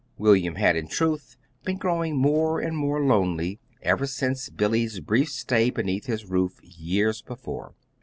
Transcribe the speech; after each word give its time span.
William 0.17 0.55
had, 0.55 0.75
in 0.75 0.87
truth, 0.87 1.37
been 1.63 1.77
growing 1.77 2.17
more 2.17 2.59
and 2.59 2.75
more 2.75 3.05
lonely 3.05 3.59
ever 3.83 4.07
since 4.07 4.49
Billy's 4.49 4.99
brief 4.99 5.29
stay 5.29 5.69
beneath 5.69 6.07
his 6.07 6.25
roof 6.25 6.59
years 6.63 7.21
before. 7.21 7.75